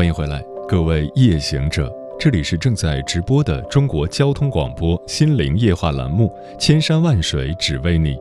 [0.00, 8.14] 欢迎回来，各位夜行者，这里是正在直播的中国交通广播心灵夜话栏目《千山万水只为你》，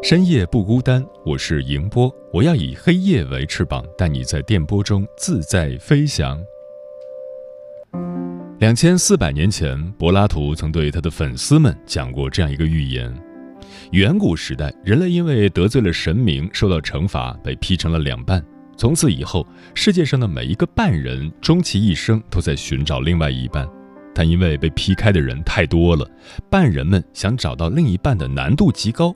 [0.00, 6.40] 深夜不孤单，我是迎波，我要以黑夜为翅膀，带你在电波中自在飞翔。
[8.60, 13.12] 两千四百年前，柏拉图曾对他的粉丝们讲过这样一个寓言：
[13.90, 18.40] 远古时代，人类因为得罪了神明，受到惩罚，被劈成了两半。
[18.78, 23.68] 从此以后，世界上的每一个半人，终其一生都在寻找另外一半，
[24.14, 26.08] 但因为被劈开的人太多了，
[26.48, 29.12] 半人们想找到另一半的难度极高。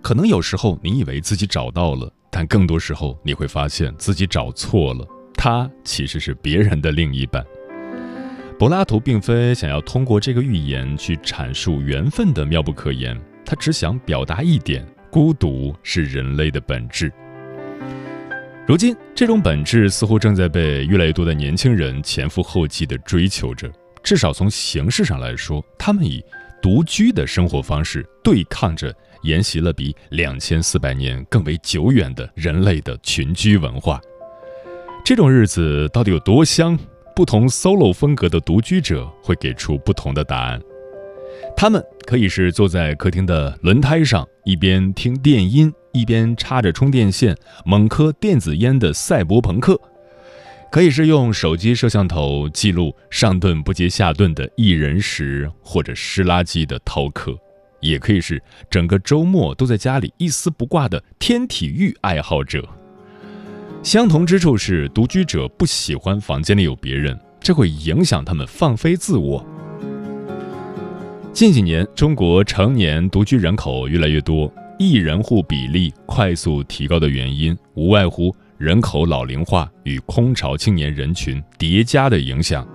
[0.00, 5.04] 可能有时候你以为自己找到了，但更多时候你会发现自己找错了，
[5.34, 7.44] 他其实是别人的另一半。
[8.56, 17.12] 柏拉图并非想要通过这个寓言去阐述缘分的妙不可言，他只想表达一点：孤独是人类的本质。
[18.64, 23.68] 如今，这种本质似乎正在被越来越多的年轻人前赴后继地追求着。
[24.04, 26.24] 至少从形式上来说，他们以
[26.62, 34.00] 独居的生活方式对抗着沿袭了比两千四百年更为久远的人类的群居文化。
[35.04, 36.78] 这种日子到底有多香？
[37.16, 40.62] 不同 solo 风格的独居者会给出不同的答案。
[41.56, 45.72] 他们可以是坐在客厅的轮胎上，一边听电音。
[45.92, 49.80] 一边插着充电线猛磕电子烟的赛博朋克，
[50.70, 57.36] 可以是用手机摄像头记录上顿不接下顿的一人食或者湿垃圾的饕客，
[57.80, 62.66] 也可以是整个周末都在家里一丝不挂的天体育爱好者。
[63.82, 69.44] 相同之处是，独居者不喜欢房间里有别人，这会影响他们放飞自我。
[71.32, 74.52] 近几年，中国成年独居人口越来越多。
[74.78, 82.66] 一人户比例快速提高的原因，无外乎人口老龄化与空巢青年人群叠加的影响。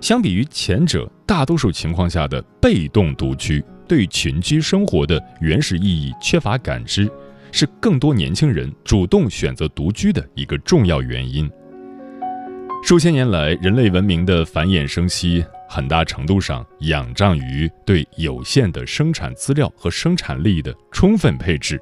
[0.00, 7.10] 相比于前者，大多数情况下的被动独居，对群居生活的原始意义缺乏感知，
[7.50, 11.50] 是更多年轻人主动选择独居的一个重要原因。
[12.84, 15.44] 数千年来，人类文明的繁衍生息。
[15.68, 21.80] 很大程度上仰仗于对有限的生产资料和生产力的充分配置，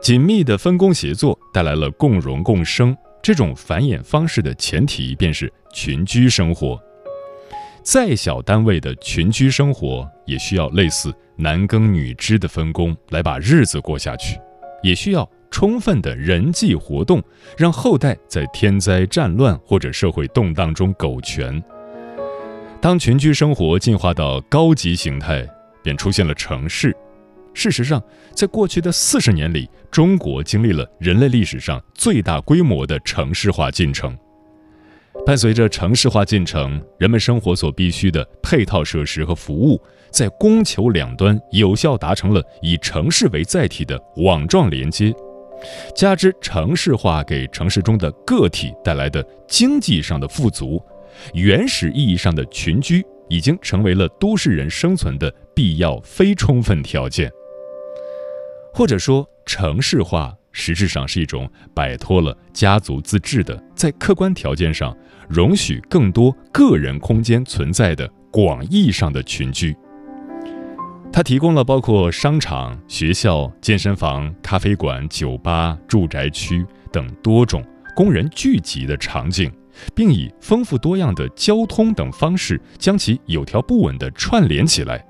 [0.00, 2.96] 紧密的分工协作带来了共荣共生。
[3.22, 6.78] 这种繁衍方式的前提便是群居生活。
[7.82, 14.38] 再小单位的群居生活也需要类似男耕女织的分工来把日子过下去，
[14.82, 17.22] 也需要充分的人际活动，
[17.56, 21.62] 让后代在天灾战乱或者社会动荡中苟全。
[22.84, 25.42] 当群居生活进化到高级形态，
[25.82, 26.94] 便出现了城市。
[27.54, 27.98] 事实上，
[28.34, 34.14] 在过去的四十年里，中国经历了人类历史上最大规模的城市化进程。
[35.24, 39.80] 伴随着城市化进程，人们生活所必需的配套设施和服务，
[40.10, 45.10] 在供求两端有效达成了以城市为载体的网状连接。
[45.96, 50.78] 加之城市化给城市中的个体带来的经济上的富足。
[51.32, 57.30] 原始意义上的群居已经成为了都市人生存的必要非充分条件，
[58.72, 64.96] 或者说，城市化实质上是一种摆脱了家族自治的，在客观条件上
[65.28, 69.74] 容许更多个人空间存在的广义上的群居。
[71.12, 77.64] 它提供了包括商场、学校、健身房、咖啡馆、酒吧、住宅区等多种
[77.94, 79.52] 供人聚集的场景。
[79.94, 85.04] 并以丰富多样的交通等方式将其有条不紊地串联起来。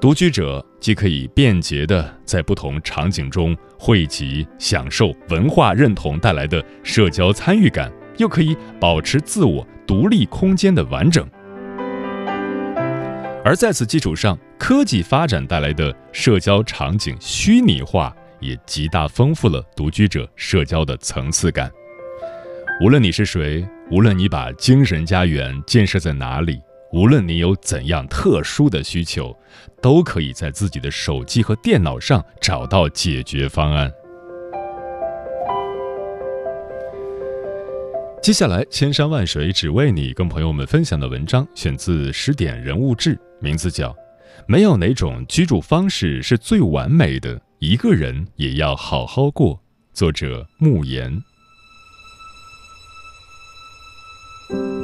[0.00, 11.28] 独居者既可以便捷地在不同场景中汇集、享受文化认同带来的社交参与感，又可以保持自我独立空间的完整。
[13.44, 21.68] 而在此基础上，科技发展带来的社交场景虚拟化也极大丰富了独居者社交的层次感。
[22.80, 26.60] 无论你是谁，无论你把精神家园建设在哪里，
[26.92, 29.36] 无论你有怎样特殊的需求，
[29.82, 33.90] 都可以在自己的手机和电脑上找到解决方案。
[38.22, 43.90] 接下来，千山万水只为你，跟朋友们分享的文章选自《十点人物志》，名字叫
[44.46, 49.56] 《没有哪种居住方式是最完美的，一个人也要好好过》，
[49.92, 51.20] 作者慕言。
[54.48, 54.77] thank you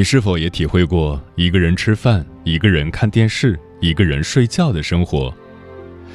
[0.00, 5.30] 你是否也体会过一个人吃饭、一个人看电视、一个人睡觉的生活？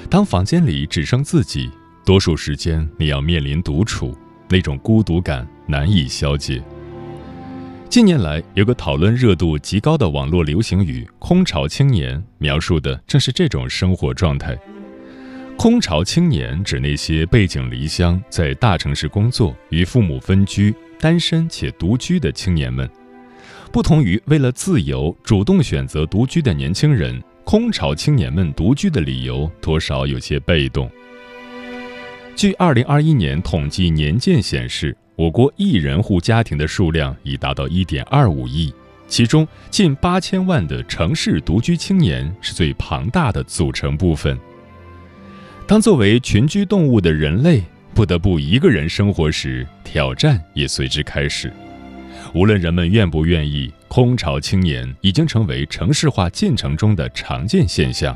[0.09, 1.69] 当房间里只剩自己，
[2.03, 4.17] 多数时间你要面临独处，
[4.49, 6.63] 那种孤独感难以消解。
[7.87, 14.57] 近年来，有个讨论热度极高的网络流行语“空巢青年”，描述的正是这种生活状态。
[15.59, 22.89] 空巢青年指那些背井离乡，在大城市工作、与父母分居、单身且独居的青年们。
[23.75, 30.89] 不同于为了自由主动选择独居的年轻人，空巢青年们独居的理由多少有些被动。
[32.37, 38.73] 据二零二一年统计年鉴显示，我国一人户家庭的数量已达到一点二五亿，
[39.09, 44.39] 其中近八千万的城市独居青年是最庞大的组成部分。
[45.67, 47.61] 当作为群居动物的人类
[47.93, 51.51] 不得不一个人生活时，挑战也随之开始。
[52.35, 58.13] 无论人们愿不愿意，空巢青年已经成为城市化进程中的常见现象。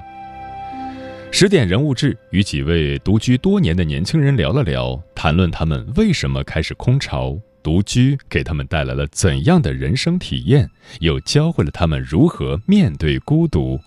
[1.32, 10.70] 十点人物志与几位独居多年的年轻人聊了聊，谈论他们为什么开始空巢，独居给他们带来了怎样的人生体验，
[11.00, 13.80] 又教会了他们如何面对孤独。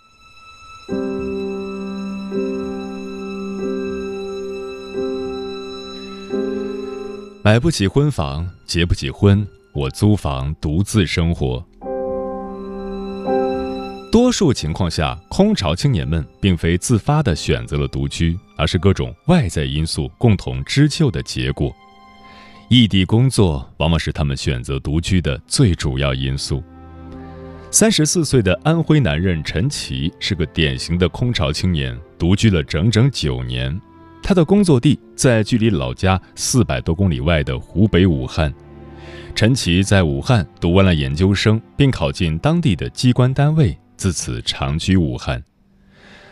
[7.43, 9.47] 买不起婚房，结不起婚。
[9.73, 11.65] 我租房独自生活。
[14.11, 21.75] 多数情况下，空巢青年们并非自发地选择了独居，而是各种外在因素共同织就的结果。
[22.69, 26.63] 异地工作往往是他们选择独居的最主要因素。
[27.71, 33.81] 三十四岁的安徽男人陈奇是个典型的空巢青年，独居了整整九年。
[34.23, 38.53] 他的工作地在距离老家四百多公里外的湖北武汉。
[39.35, 45.43] 陈奇在武汉读完了研究生，并考进当地的机关单位，自此长居武汉。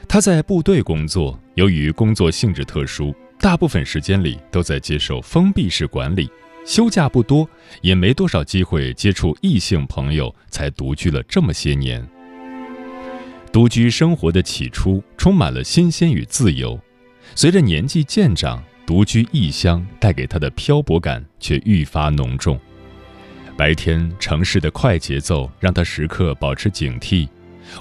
[0.07, 6.31] 他在部队工作，由于工作性质特殊，大部分时间里都在接受封闭式管理，
[6.65, 7.49] 休假不多，
[7.81, 12.07] 也没多少机会接触异性朋友，才独居了这么些年。
[13.51, 16.79] 独居生活的起初充满了新鲜与自由，
[17.35, 22.61] 随着年纪渐长，独居异乡带给他的漂泊感却愈发浓重。
[23.61, 27.29] 白天城市的快节奏让他时刻保持警惕，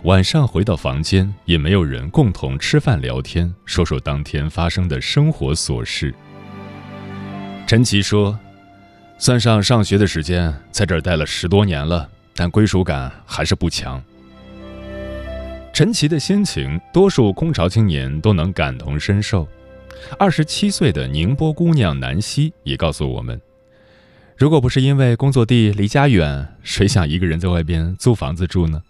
[0.04, 6.14] 晚上回到房间也没有人共同吃饭聊天，说说当天发生的生活琐事。
[7.66, 8.38] 陈奇说
[9.18, 14.04] ：“算上上学的时间，在这儿待了十多年了，但归属感还是不强。”
[15.72, 19.48] 陈奇的心情，多数空巢青年都能感同身受。
[20.18, 23.40] 二十七岁的宁波姑娘南希也告诉我们。
[24.40, 28.82] 如果不是因为工作地离家远，谁想一个人在外边租房子住呢？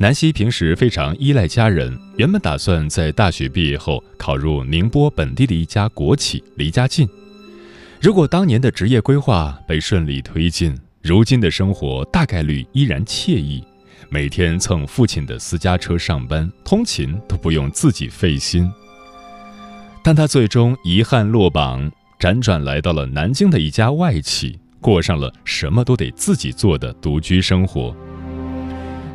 [0.00, 7.08] 南希平时非常依赖家人，原本打算在大学毕业后考入宁波本地的一家国企，离家近。
[8.00, 13.62] 如果当年的职业规划被顺利推进，如今的生活大概率依然惬意，
[14.08, 18.68] 每天蹭父亲的私家车上班，通勤都不用自己费心。
[20.02, 21.88] 但他最终遗憾落榜。
[22.20, 27.96] 辗转来到了南京的一家外企，过上了什么都得自己做的独居生活。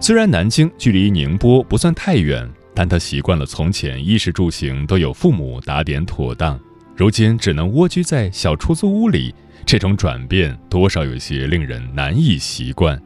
[0.01, 6.59] 虽然南京距离宁波不算太远，但他习惯了从前衣食住行都有父母打点妥当，
[6.95, 9.31] 如今只能蜗居在小出租屋里，
[9.67, 12.99] 这种转变多少有些令人难以习惯。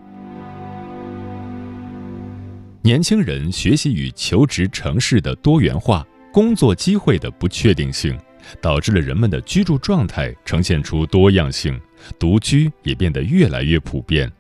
[2.81, 8.17] 年轻人学习与求职城市的多元化，工作机会的不确定性。
[8.61, 11.79] 导致了人们的居住状态呈现出多样性，
[12.17, 14.31] 独居也变得越来越普遍。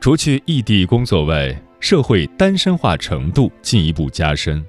[0.00, 4.64] 除去异地工作外，社会单身化程度进一步加深，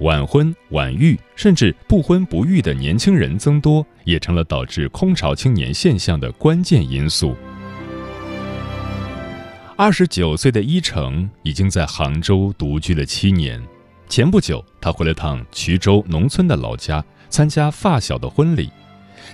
[0.00, 7.36] 晚婚晚育甚至不婚不育的年轻人增多，也成了导致空巢青年现象的关键因素。
[9.76, 13.62] 二十九岁的伊诚已经在杭州独居了七年。
[14.08, 18.70] 前不久，他回了趟衢州农村的老家，参加发小的婚礼。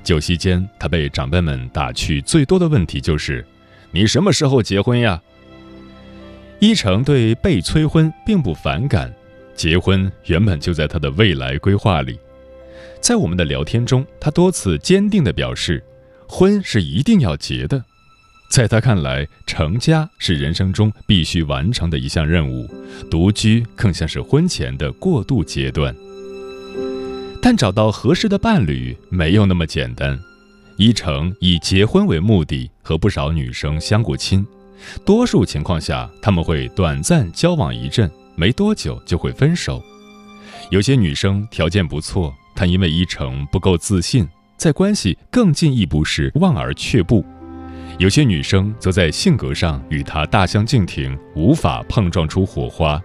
[0.03, 3.47] 酒席间，他被长辈们打趣最多的问题就是
[3.93, 5.23] ：“你什么时候结婚呀？”
[6.61, 9.15] 伊诚对被催婚并不反感，
[9.55, 12.19] 结婚原本就在他的未来规划里。
[13.01, 15.83] 在我们的聊天中，他多次坚定地表示，
[16.27, 17.85] 婚是一定要结的。
[18.51, 22.69] 在他看来，成家是人生中必须完成的一项任务，
[23.11, 25.95] 独居更像是婚前的过渡阶段。
[27.47, 30.19] 但找到合适的伴侣没有那么简单。
[30.79, 34.47] 一成以结婚为目的和不少女生相过亲，
[35.05, 39.83] 多数情况下他们会短暂交往一阵，没多久就会分手。
[40.71, 47.23] 有些女生条件不错，但因为一成不够自信，在关系更进一步时望而却步。
[47.99, 52.99] 有些女生则在性格上与他大相径庭，无法碰撞出火花。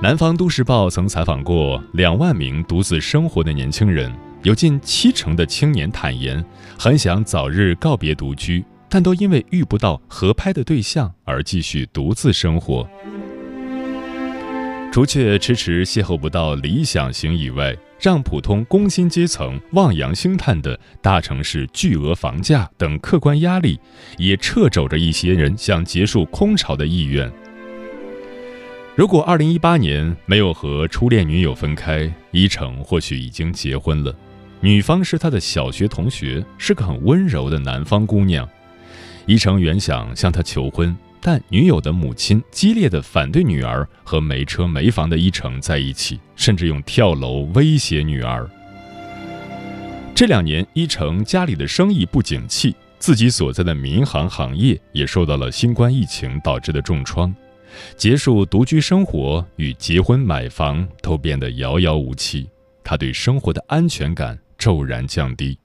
[0.00, 4.14] 南方都市报曾采访过两万名独自生活的年轻人，
[4.44, 6.42] 有近七成的青年坦言，
[6.78, 12.88] 很想早日告别独居，但都因为遇不到合拍的对象而继续独自生活。
[14.92, 23.80] 除却迟迟邂逅不到理想型以外，让普通工薪阶层望洋兴叹的大城市巨额房价等客观压力，
[24.16, 27.28] 也掣肘着一些人想结束空巢的意愿。
[28.98, 34.12] 如果2018年没有和初恋女友分开，伊诚或许已经结婚了。
[34.60, 38.48] 女方是他的小学同学，是个很温柔的南方姑娘。
[39.24, 48.50] 伊诚原想向她求婚，但女友的母亲激烈的反对女儿和没车没房的伊诚在一起，甚至用跳楼威胁女儿。
[50.12, 57.32] 这两年，伊诚家里的生意不景气，自己所在的民航行业也受到了新冠疫情导致的重创。
[57.96, 62.48] 结束独居生活与结婚买房都变得遥遥无期，
[62.84, 65.58] 他对生活的安全感骤然降低。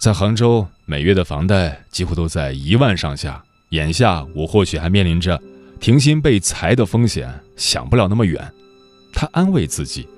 [0.00, 5.40] 在杭州，每月的房贷几乎都在一万上下，眼下我或许还面临着
[5.78, 8.50] 停薪被裁的风险，想不了那么远。
[9.12, 10.08] 他安慰自己，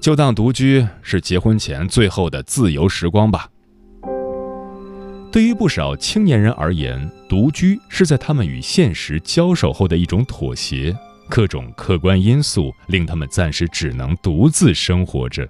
[0.00, 3.48] 就当独居是结婚前最后的自由时光吧。
[5.34, 10.96] 对于不少青年人而言，独居是在他们与现实交手后的一种妥协。
[11.28, 15.44] 各种客观因素令他们暂时只能独自生活着。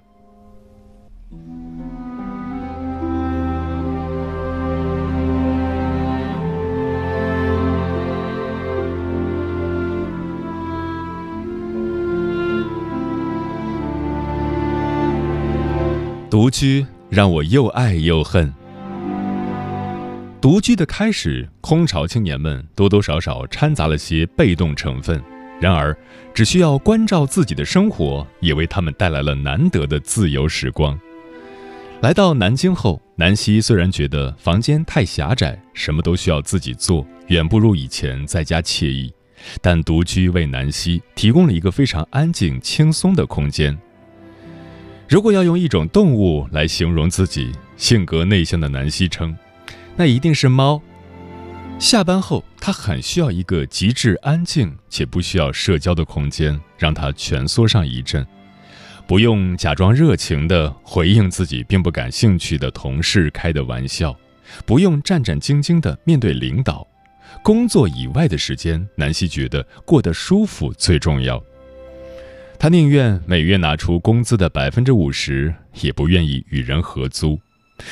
[16.27, 18.51] 独居让我又爱又恨。
[20.45, 25.19] 独居的开始，空巢青年们多多少少掺杂了些被动成分。
[25.59, 25.97] 然而，
[26.35, 30.99] 只需要关照自己的生活，也为他们带来了难得的自由时光。
[31.99, 39.11] 来到南京后，南希虽然觉得房间太狭窄，什么都需要自己做，远不如以前在家惬意，
[39.63, 43.75] 但独居为南希提供了一个非常安静、轻松的空间。
[45.09, 49.35] 如果要用一种动物来形容自己，性格内向的南希称。
[49.95, 50.81] 那一定是猫。
[51.79, 58.25] 下班后，他很需要一个极致安静且不需要社交的空间，让他蜷缩上一阵，
[59.05, 64.17] 不用假装热情地回应自己并不感兴趣的同事开的玩笑，
[64.65, 66.87] 不用战战兢兢地面对领导。
[67.43, 71.43] 工作以外的时间，南希觉得过得舒服最重要。
[72.57, 77.37] 他宁愿每月拿出工资的百分之五十，也不愿意与人合租。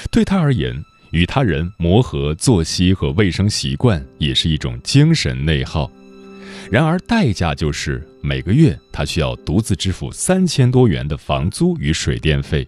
[0.10, 0.82] 对他而言，
[1.14, 5.90] 与他人磨合作息和卫生习惯也是一种精神内耗，
[6.72, 12.68] 然而代价就是每个月他需要独自支付三千多元的房租与水电费。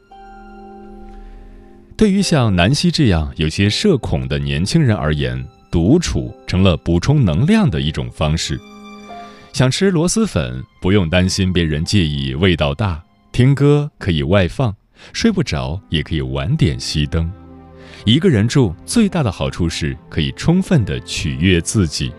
[1.97, 8.59] 对于像南希这样有些社恐的年轻人而言，独处成了补充能量的一种方式。
[9.53, 14.75] 想吃螺蛳粉，不用担心别人介意味道大；听歌可以外放，
[15.13, 17.31] 睡不着也可以晚点熄灯。
[18.05, 22.13] 一个人住最大的好处是可以充分的取悦自己。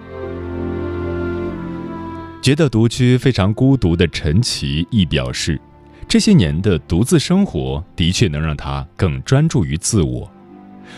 [2.42, 5.60] 觉得独居非常孤独的陈奇亦表示，
[6.08, 10.28] 这些年的独自生活的确能让他更专注于自我。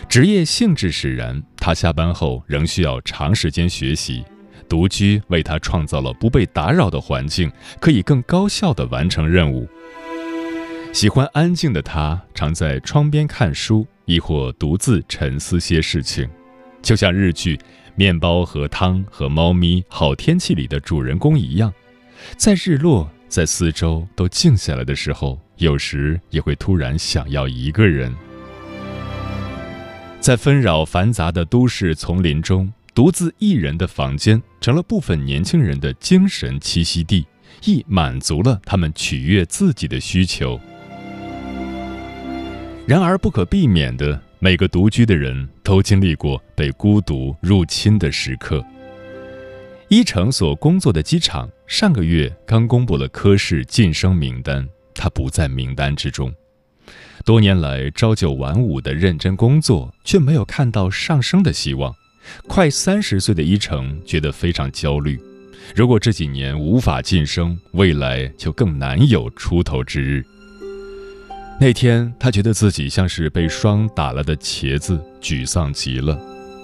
[0.07, 4.23] 职业性质使然，他下班后仍需要长时间学习，
[4.67, 9.67] 独居为他创造了不被打扰的环境，可以更高效地完成任务。
[10.91, 13.85] 喜欢安静的他，常在窗边看书。
[14.05, 16.27] 亦或独自沉思些事情，
[16.81, 17.55] 就像日剧
[17.93, 21.71] 《面包和汤和猫咪《好天气》里的主人公一样，
[22.35, 28.11] 在日落，在四周都静下来的时候，有时也会突然想要一个人。
[30.19, 37.27] 在纷扰繁杂的都市丛林中，独自一人的房间成了部分年轻人的精神栖息地，
[37.63, 40.59] 亦满足了他们取悦自己的需求。
[42.89, 44.19] 然而，不可避免的。
[44.39, 48.65] 每个独居的人都经历过被孤独入侵的时刻。
[49.89, 56.33] 一成所工作的机场上个月刚公布了科室晋升名单，他不在名单之中。
[57.23, 61.93] 多年来朝九晚五的认真工作，却没有看到上升的希望。
[62.47, 65.21] 快三十岁的伊成觉得非常焦虑。
[65.75, 70.25] 如果这几年无法晋升，未来就更难有出头之日。
[71.61, 76.17] 那天，他觉得自己像是被霜打了的茄子，沮丧极了。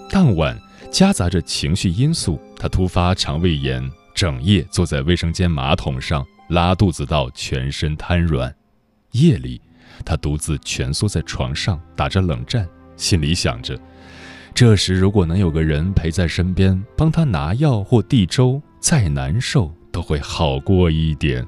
[0.10, 0.58] 当晚，
[0.90, 8.56] 夹杂着情绪因素，他突发肠胃炎，整夜坐在卫生间马桶上拉肚子到全身瘫软。
[9.12, 9.60] 夜里，
[10.06, 13.78] 他独自蜷缩在床上打着冷战，心里想着：
[14.54, 21.46] 这时如果能有个人陪在身边，帮他拿药或递粥，再难受都会好过一点。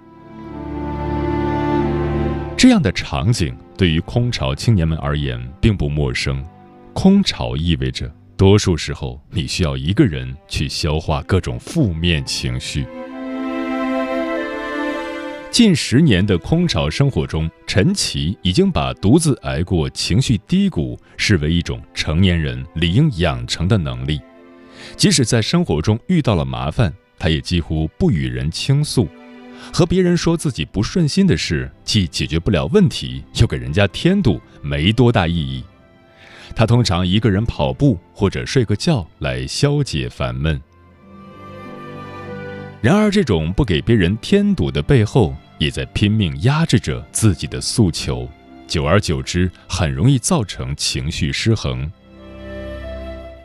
[2.58, 6.44] 这样的场景对于空巢青年们而言并不陌生。
[6.92, 12.88] 空巢意味着，多数时候你需要一个人去消化各种负面情绪。
[15.52, 24.20] 近十年的空巢生活中，陈奇已经把独自挨过情绪低谷视为一种成年人理应养成的能力。
[24.96, 29.08] 即使在生活中遇到了麻烦，他也几乎不与人倾诉。
[29.74, 35.64] 和别人说自己不顺心的事，既解决不了问题，又给人家添堵，没多大意义。
[36.56, 40.60] 他通常一个人跑步或者睡个觉来消解烦闷。
[42.82, 48.30] 然而，这种不给别人添堵的背后，也在拼命压制着自己的诉求，
[48.68, 51.92] 久而久之，很容易造成情绪失衡。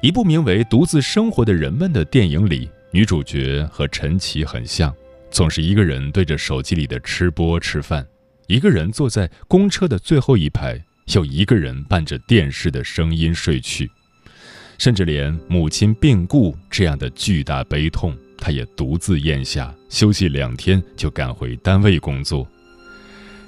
[0.01, 4.95] 一部名为《独自生活的人们》的电影里，女主角和陈奇很像。
[5.33, 8.07] 总是一个人对着手机里的吃播吃饭，
[8.49, 10.79] 一个人坐在公车的最后一排，
[11.15, 13.91] 又一个人伴着电视的声音睡去，
[14.77, 22.47] 甚至连母亲病故这样的巨大悲痛，他也独自咽下，休息两天就赶回单位工作。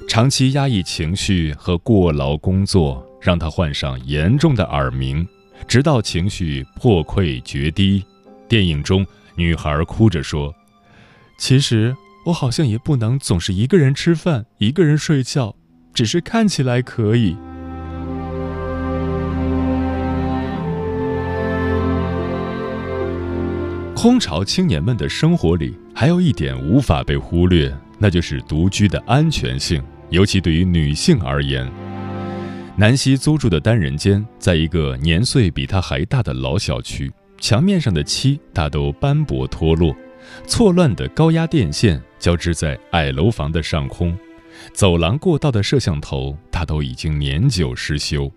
[0.09, 5.27] 长期压抑情绪和过劳工作，让他患上严重的耳鸣，
[5.69, 8.03] 直到情绪破溃决堤。
[8.49, 10.55] 电影中，女孩哭着说。
[11.37, 11.95] 其实
[12.27, 15.55] 我好像也不能总是一个人吃饭，一个人睡觉，
[15.93, 17.37] 只是看起来可以。
[23.95, 31.71] 空巢青年们的生活里，还有一点无法被忽略，那就是独居的安全性，尤其对于女性而言。
[32.77, 39.95] 南希租住的单人间，在一个年岁比她还大的老小区，墙面上的漆大都斑驳脱落。
[40.47, 44.17] 错乱的高压电线交织在矮楼房的上空，
[44.73, 48.31] 走廊过道的摄像头大都已经年久失修。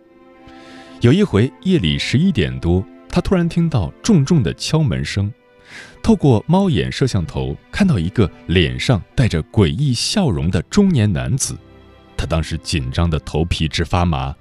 [1.01, 5.31] 有一回夜里十一点多，他突然听到重重的敲门声，
[6.01, 11.57] 透过猫眼摄像头看到一个脸上带着诡异笑容的中年男子，
[12.15, 14.35] 他当时紧张的头皮直发麻。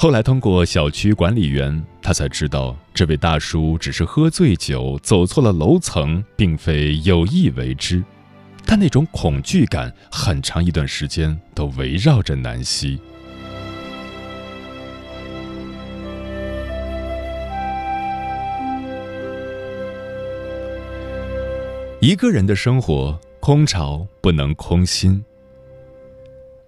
[0.00, 8.00] 后来通过小区管理员，他才知道这位大叔只是喝醉酒走错了楼层，并非有意为之。
[8.64, 12.96] 但那种恐惧感很长一段时间都围绕着南希。
[22.00, 25.24] 一个人的生活，空巢不能空心。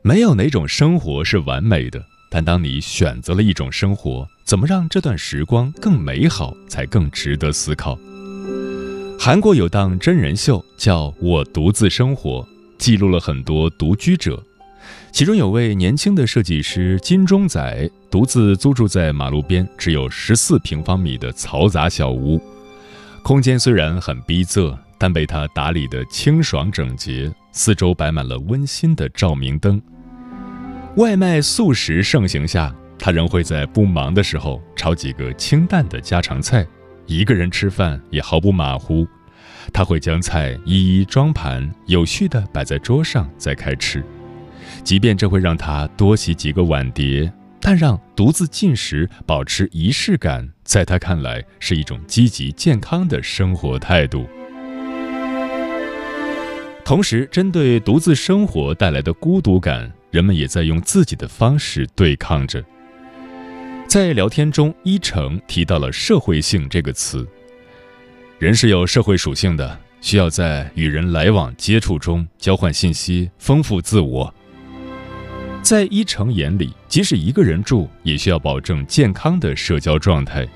[0.02, 2.04] 没有哪种生活是完美的。
[2.30, 7.98] 但当你选择了一种生活，怎么让这段时光更美好，才更值得思考。
[9.18, 12.40] 韩国有档真人秀叫《我独自生活》，
[12.78, 14.42] 记录了很多独居者。
[15.12, 22.40] 其中有位年轻的设计师金钟仔，独自租住在马路边只有十四平方米的嘈杂小屋，
[23.24, 29.82] 空间虽然很逼仄，但被他打理得清爽整洁，四周摆满了温馨的照明灯。
[30.96, 36.66] 外卖速食盛行下，他仍会在不忙的时候炒几个清淡的家常菜。
[37.06, 39.06] 一个人吃饭也毫不马虎，
[39.72, 44.02] 他会将菜一一装盘，有序地摆在桌上再开吃。
[44.82, 54.26] 即便这会让他多洗几个碗碟，但让独自进食保持仪式感，在他看来是一种积极健康的生活态度。
[56.84, 62.64] 同时，针对独自生活带来的孤独感，人们也在用自己的方式对抗着。
[63.86, 67.26] 在聊天中，一成提到了“社会性”这个词。
[68.38, 74.32] 人是有社会属性的，需要在与人来往接触中交换信息，丰富自我。
[75.60, 80.48] 在一成眼里，即使一个人住，也需要保证健康的社交状态。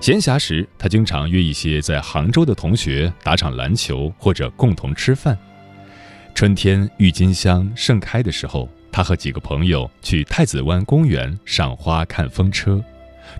[0.00, 5.38] 闲暇时，他经常约一些在杭州的同学打场篮球，或者共同吃饭。
[6.34, 12.82] 春天郁金香盛开的时候，他和几个朋友去太子湾公园赏花看风车。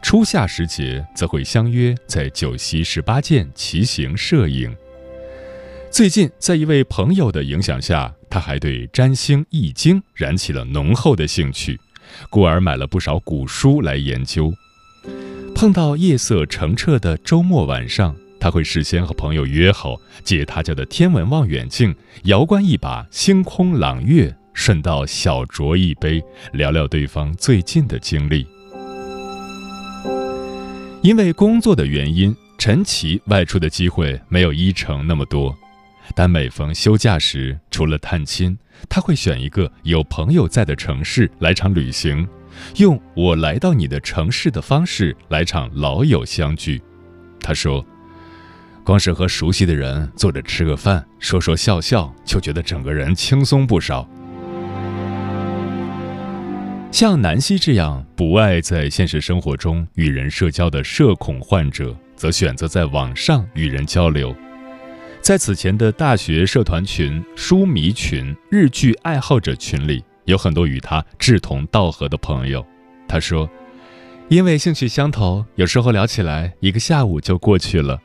[0.00, 4.74] 初夏时节，则会相约在九溪十八涧骑行摄影。
[5.90, 11.78] 最近，在一位朋友的影响下，他还对占星易经燃起了浓厚的兴趣，
[12.30, 14.52] 故而买了不少古书来研究。
[15.52, 28.46] 碰到夜色澄澈的周末晚上，他会事先和朋友约好，借他家的天文望远镜遥观一把星空朗月，顺道小酌一杯，聊聊对方最近的经历。
[31.02, 35.56] 因为工作的原因，陈奇外出的机会没有一成那么多，
[36.14, 38.58] 但每逢休假时，除了探亲，
[38.90, 42.28] 他会选一个有朋友在的城市来场旅行。
[42.76, 46.82] 用我来到你的城市的方式来场老友相聚，
[47.40, 47.82] 他说
[48.84, 54.06] ：“光是和熟悉的人坐着吃个饭，说说笑笑，就觉得整个人轻松不少。”
[56.92, 64.32] 像南希这样不爱在现实生活中与人社交的社恐患者，则选择在网上与人交流。
[65.20, 70.04] 在此前的大学社团群、书迷群、日剧爱好者群里。
[70.26, 72.64] 有很多与他志同道合的朋友，
[73.08, 73.48] 他说
[74.30, 77.98] ：“因为兴趣相投，有时候聊起来一个下午就过去了。”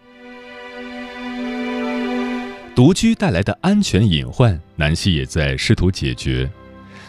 [2.80, 6.50] 独居带来的安全隐患，南希也在试图解决。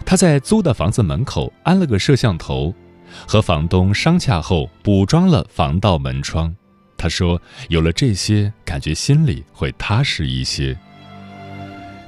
[0.05, 2.75] 他在租的房子门口安了个摄像头，
[3.25, 6.53] 和房东商洽后补装了防盗门窗。
[6.97, 10.77] 他说：“有了这些，感觉心里会踏实一些。”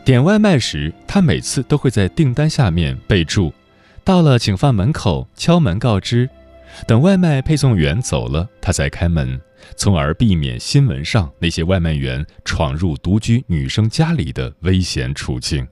[0.04, 3.54] 点外卖时，他每次都会在订单下面备注
[4.02, 6.28] ：“到了，请放门口，敲门告知。”
[6.86, 9.40] 等外卖配送员走了，他才开门，
[9.76, 15.66] 从而避免新闻上那些外卖员闯入独居女生家里的危险处境。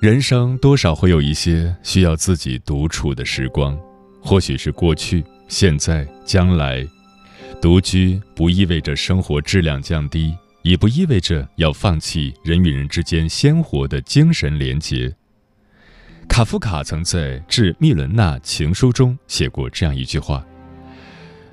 [0.00, 3.74] 人生多少会有一些需要自己独处的时光，
[4.20, 6.86] 或许是过去、现在、将来。
[7.64, 15.10] 独居不意味着生活质量降低，也不意味着要放弃人与人之间鲜活的精神连结。
[16.28, 20.44] 卡夫卡曾在《致密伦娜情书》中写过这样一句话：“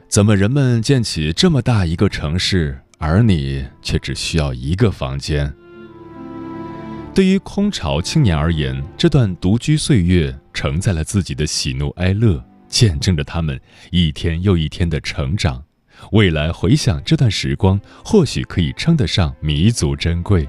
[0.10, 5.54] 怎么人们建起这么大一个城市，而你却只需要一个房间？”
[7.16, 13.58] 对于空巢青年而言，这段独居岁月承载了自己的喜怒哀乐，见证着他们
[13.92, 15.64] 一天又一天的成长。
[16.12, 20.48] 未来回想这段时光，或许可以称得上弥足珍贵。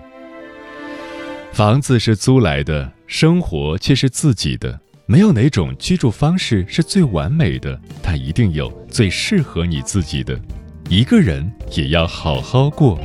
[1.53, 4.81] 房子是租来的，生活却是自己的。
[5.05, 10.41] 没有哪种居住方式是最完美的，但一定有最适合你自己的。
[10.88, 12.99] 一个人也要好好过。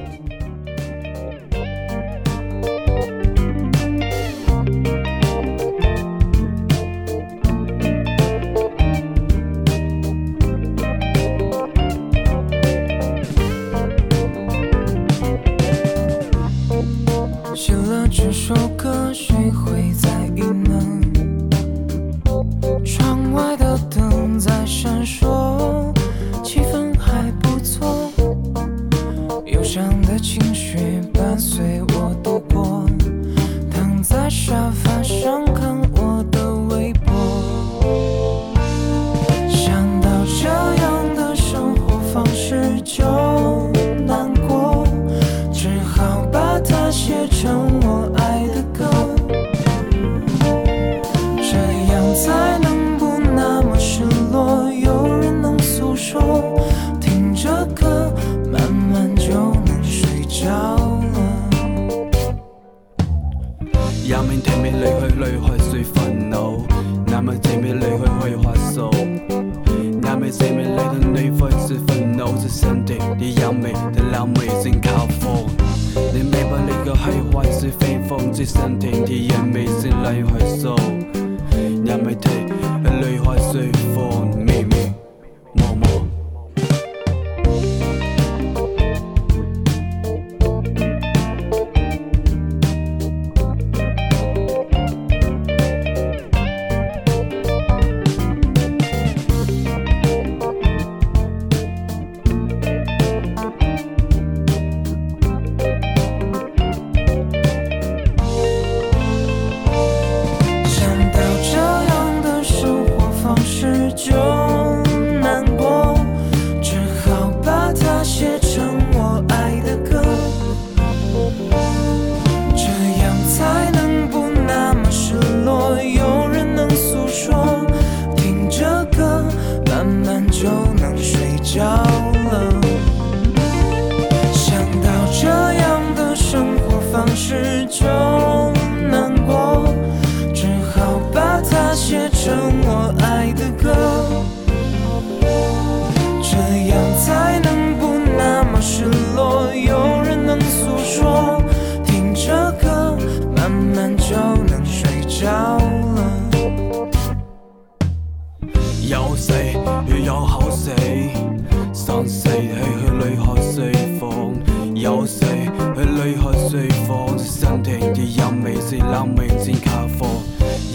[162.79, 164.33] 去旅客睡房，
[164.75, 165.27] 有谁
[165.75, 167.17] 去旅客睡房？
[167.17, 170.09] 想听的有没是冷门进卡房？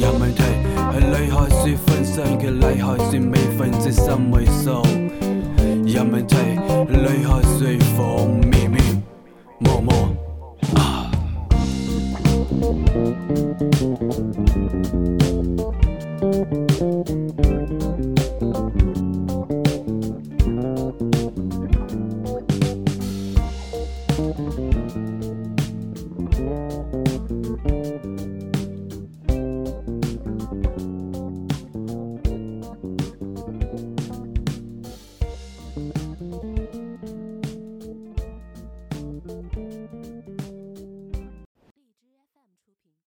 [0.01, 0.43] 有问题
[0.93, 4.83] 去旅客睡房，想去旅客睡没分之心未收。
[5.85, 6.37] 有问题
[6.89, 8.81] 旅客睡房，咪咪
[9.59, 9.93] 默默。
[10.75, 11.11] 啊